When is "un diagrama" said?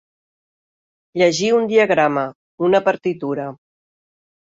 1.59-2.25